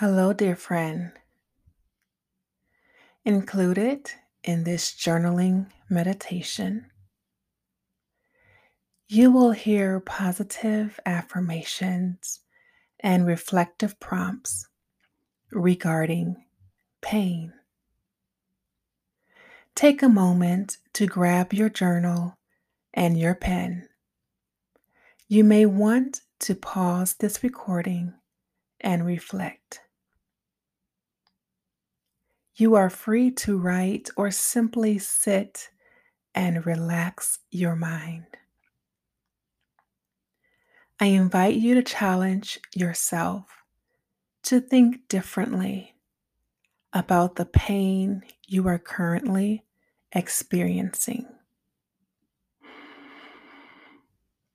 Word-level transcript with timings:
Hello, 0.00 0.32
dear 0.32 0.54
friend. 0.54 1.10
Included 3.24 4.12
in 4.44 4.62
this 4.62 4.92
journaling 4.92 5.72
meditation, 5.90 6.86
you 9.08 9.32
will 9.32 9.50
hear 9.50 9.98
positive 9.98 11.00
affirmations 11.04 12.38
and 13.00 13.26
reflective 13.26 13.98
prompts 13.98 14.68
regarding 15.50 16.44
pain. 17.00 17.52
Take 19.74 20.00
a 20.00 20.08
moment 20.08 20.76
to 20.92 21.06
grab 21.06 21.52
your 21.52 21.70
journal 21.70 22.38
and 22.94 23.18
your 23.18 23.34
pen. 23.34 23.88
You 25.26 25.42
may 25.42 25.66
want 25.66 26.20
to 26.38 26.54
pause 26.54 27.14
this 27.14 27.42
recording 27.42 28.14
and 28.80 29.04
reflect. 29.04 29.80
You 32.60 32.74
are 32.74 32.90
free 32.90 33.30
to 33.46 33.56
write 33.56 34.10
or 34.16 34.32
simply 34.32 34.98
sit 34.98 35.70
and 36.34 36.66
relax 36.66 37.38
your 37.52 37.76
mind. 37.76 38.26
I 40.98 41.06
invite 41.06 41.54
you 41.54 41.76
to 41.76 41.84
challenge 41.84 42.58
yourself 42.74 43.44
to 44.42 44.60
think 44.60 45.06
differently 45.06 45.94
about 46.92 47.36
the 47.36 47.44
pain 47.44 48.24
you 48.48 48.66
are 48.66 48.80
currently 48.80 49.64
experiencing. 50.10 51.26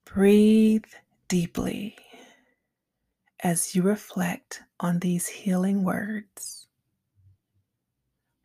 Breathe 0.04 0.91
deeply 1.29 1.95
as 3.41 3.73
you 3.73 3.81
reflect 3.81 4.62
on 4.81 4.99
these 4.99 5.27
healing 5.27 5.85
words. 5.85 6.68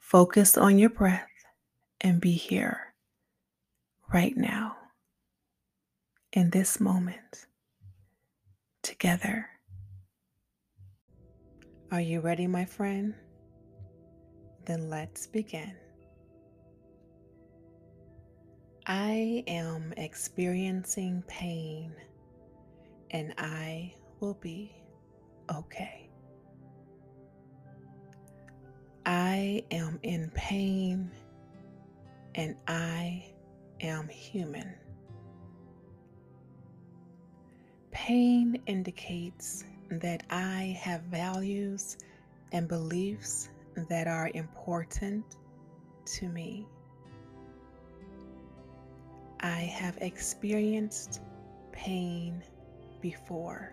Focus 0.09 0.57
on 0.57 0.79
your 0.79 0.89
breath 0.89 1.29
and 2.01 2.19
be 2.19 2.33
here 2.33 2.95
right 4.11 4.35
now 4.35 4.75
in 6.33 6.49
this 6.49 6.81
moment 6.81 7.45
together. 8.83 9.51
Are 11.93 12.01
you 12.01 12.21
ready, 12.21 12.47
my 12.47 12.65
friend? 12.65 13.13
Then 14.65 14.89
let's 14.89 15.27
begin. 15.27 15.77
I 18.87 19.45
am 19.47 19.93
experiencing 19.99 21.23
pain 21.29 21.93
and 23.11 23.35
I 23.37 23.93
will 24.21 24.39
be 24.41 24.73
okay. 25.55 26.08
I 29.09 29.65
am 29.71 29.99
in 30.03 30.31
pain 30.35 31.11
and 32.35 32.55
I 32.67 33.25
am 33.81 34.07
human. 34.07 34.75
Pain 37.91 38.61
indicates 38.67 39.65
that 39.91 40.25
I 40.29 40.79
have 40.79 41.05
values 41.05 41.97
and 42.53 42.69
beliefs 42.69 43.49
that 43.89 44.09
are 44.09 44.31
important 44.35 45.25
to 46.19 46.29
me. 46.29 46.67
I 49.41 49.61
have 49.61 49.97
experienced 50.03 51.23
pain 51.73 52.43
before, 53.01 53.73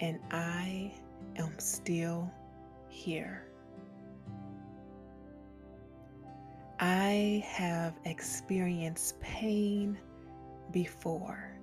and 0.00 0.18
I 0.30 0.94
am 1.36 1.58
still 1.58 2.32
here. 2.88 3.48
I 6.80 7.44
have 7.46 7.94
experienced 8.04 9.20
pain 9.20 9.98
before, 10.72 11.56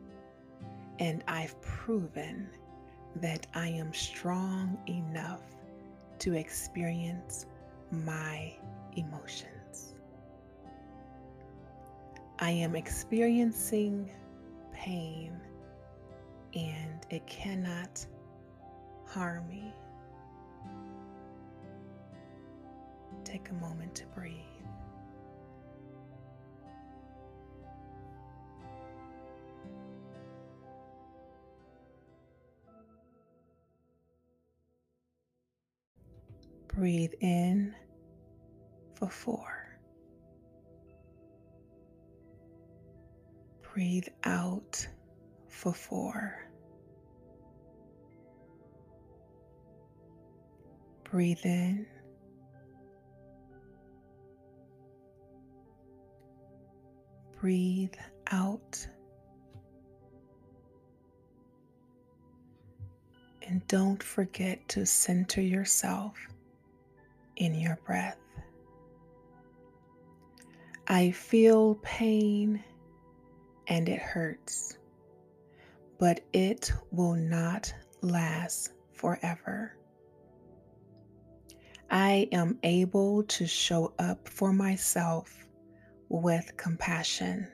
and 1.00 1.24
I've 1.28 1.60
proven 1.62 2.50
that 3.18 3.46
I 3.54 3.68
am 3.68 3.94
strong 3.94 4.78
enough 4.88 5.42
to 6.20 6.34
experience 6.34 7.46
my 7.92 8.54
emotions. 8.96 9.96
I 12.40 12.52
am 12.52 12.76
experiencing 12.76 14.10
pain 14.74 15.40
and 16.56 17.06
it 17.10 17.26
cannot 17.28 18.06
harm 19.06 19.48
me. 19.48 19.74
Take 23.24 23.50
a 23.50 23.54
moment 23.54 23.94
to 23.96 24.06
breathe. 24.08 24.38
Breathe 36.74 37.14
in 37.20 37.76
for 38.96 39.10
four. 39.10 39.78
Breathe 43.74 44.08
out 44.24 44.88
for 45.50 45.74
four. 45.74 46.48
Breathe 51.04 51.40
in. 51.44 51.86
Breathe 57.40 57.94
out. 58.32 58.88
And 63.46 63.68
don't 63.68 64.02
forget 64.02 64.66
to 64.70 64.86
center 64.86 65.42
yourself 65.42 66.16
in 67.42 67.56
your 67.56 67.80
breath. 67.88 68.20
I 70.88 71.10
feel 71.10 71.76
pain 71.82 72.64
and 73.66 73.90
it 73.90 74.00
hurts, 74.00 74.78
but 76.00 76.22
it 76.34 76.72
will 76.92 77.16
not 77.16 77.74
last 78.04 78.74
forever. 78.94 79.76
I 81.90 82.30
am 82.32 82.60
able 82.62 83.24
to 83.24 83.48
show 83.48 83.96
up 83.98 84.30
for 84.30 84.54
myself 84.54 85.48
with 86.10 86.56
compassion. 86.58 87.48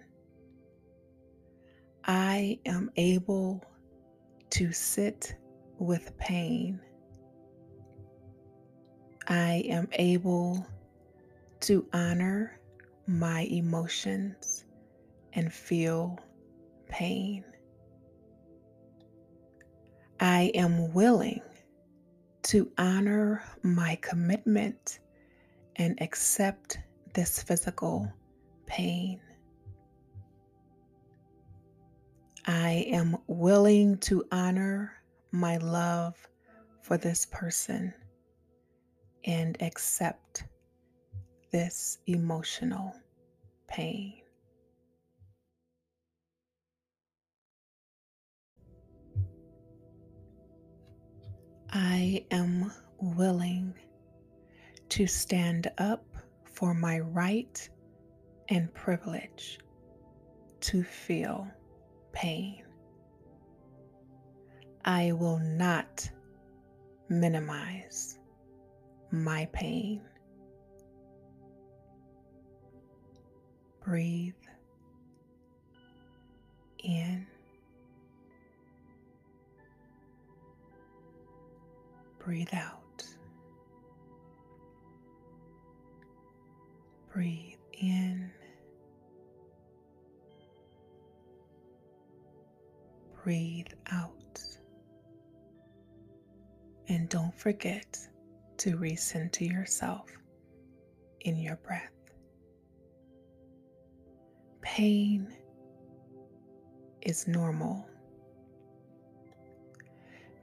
I 2.03 2.59
am 2.65 2.91
able 2.97 3.63
to 4.49 4.73
sit 4.73 5.37
with 5.79 6.17
pain. 6.17 6.81
I 9.29 9.65
am 9.67 9.89
able 9.91 10.65
to 11.61 11.85
honor 11.91 12.61
my 13.07 13.41
emotions 13.41 14.63
and 15.33 15.51
feel 15.51 16.17
pain. 16.87 17.43
I 20.21 20.51
am 20.55 20.93
willing 20.93 21.41
to 22.43 22.71
honor 22.77 23.43
my 23.63 23.97
commitment 24.01 24.99
and 25.75 26.01
accept 26.01 26.79
this 27.13 27.43
physical 27.43 28.09
pain. 28.65 29.19
I 32.45 32.85
am 32.87 33.17
willing 33.27 33.97
to 33.97 34.23
honor 34.31 34.93
my 35.33 35.57
love 35.57 36.15
for 36.81 36.97
this 36.97 37.25
person 37.25 37.93
and 39.25 39.57
accept 39.61 40.45
this 41.51 41.99
emotional 42.07 42.93
pain. 43.67 44.13
I 51.69 52.25
am 52.31 52.71
willing 52.99 53.73
to 54.89 55.05
stand 55.05 55.69
up 55.77 56.05
for 56.45 56.73
my 56.73 56.99
right 56.99 57.69
and 58.49 58.73
privilege 58.73 59.59
to 60.61 60.83
feel 60.83 61.47
pain. 62.13 62.63
I 64.85 65.11
will 65.11 65.39
not 65.39 66.09
minimize 67.09 68.16
my 69.11 69.47
pain. 69.53 70.01
Breathe 73.83 74.33
in. 76.79 77.25
Breathe 82.19 82.49
out. 82.53 83.05
Breathe 87.13 87.55
in. 87.73 88.29
Breathe 93.23 93.67
out. 93.91 94.13
And 96.89 97.07
don't 97.09 97.33
forget 97.37 97.97
to 98.57 98.77
recenter 98.77 99.49
yourself 99.49 100.09
in 101.21 101.37
your 101.37 101.57
breath. 101.57 101.91
Pain 104.61 105.33
is 107.01 107.27
normal. 107.27 107.87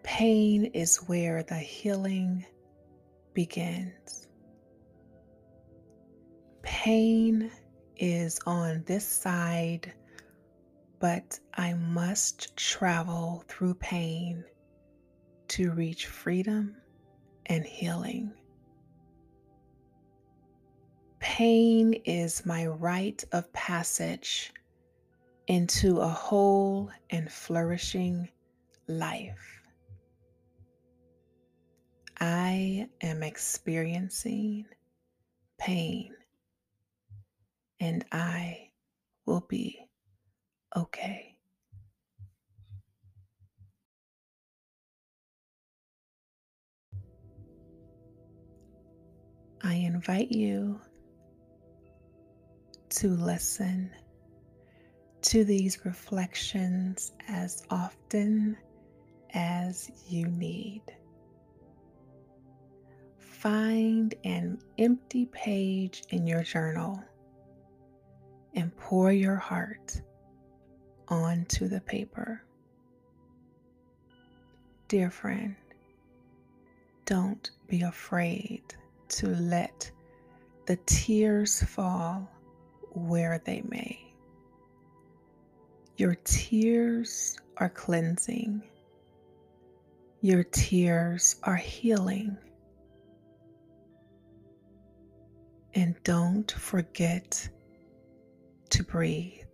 Pain 0.02 0.66
is 0.66 0.96
where 1.06 1.42
the 1.42 1.58
healing 1.58 2.44
begins. 3.32 4.28
Pain 6.62 7.50
is 7.96 8.38
on 8.46 8.82
this 8.86 9.06
side, 9.06 9.92
but 11.00 11.38
I 11.54 11.74
must 11.74 12.56
travel 12.56 13.44
through 13.48 13.74
pain 13.74 14.44
to 15.48 15.72
reach 15.72 16.06
freedom 16.06 16.76
and 17.46 17.64
healing. 17.64 18.32
Pain 21.18 21.94
is 22.04 22.44
my 22.44 22.66
rite 22.66 23.24
of 23.32 23.52
passage 23.52 24.52
into 25.46 26.00
a 26.00 26.08
whole 26.08 26.90
and 27.10 27.30
flourishing 27.30 28.28
life. 28.88 29.62
I 32.20 32.88
am 33.00 33.22
experiencing 33.22 34.66
pain 35.58 36.14
and 37.80 38.04
I 38.12 38.70
will 39.26 39.44
be 39.48 39.78
okay. 40.76 41.33
I 49.66 49.76
invite 49.76 50.30
you 50.30 50.78
to 52.90 53.08
listen 53.08 53.90
to 55.22 55.42
these 55.42 55.86
reflections 55.86 57.12
as 57.28 57.62
often 57.70 58.58
as 59.32 59.90
you 60.06 60.26
need. 60.26 60.82
Find 63.16 64.14
an 64.24 64.58
empty 64.76 65.26
page 65.32 66.02
in 66.10 66.26
your 66.26 66.42
journal 66.42 67.02
and 68.52 68.76
pour 68.76 69.12
your 69.12 69.36
heart 69.36 69.98
onto 71.08 71.68
the 71.68 71.80
paper. 71.80 72.44
Dear 74.88 75.10
friend, 75.10 75.56
don't 77.06 77.50
be 77.66 77.80
afraid 77.80 78.62
to 79.14 79.28
let 79.28 79.90
the 80.66 80.76
tears 80.86 81.62
fall 81.62 82.28
where 82.90 83.40
they 83.44 83.62
may. 83.68 84.00
Your 85.96 86.16
tears 86.24 87.38
are 87.58 87.68
cleansing. 87.68 88.60
Your 90.20 90.42
tears 90.42 91.36
are 91.44 91.54
healing. 91.54 92.36
And 95.74 95.94
don't 96.02 96.50
forget 96.50 97.48
to 98.70 98.82
breathe. 98.82 99.44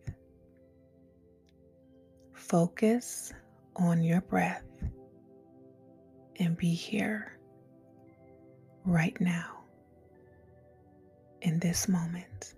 Focus 2.32 3.34
on 3.76 4.02
your 4.02 4.22
breath 4.22 4.64
and 6.38 6.56
be 6.56 6.72
here 6.72 7.39
right 8.84 9.18
now 9.20 9.60
in 11.42 11.58
this 11.58 11.88
moment. 11.88 12.54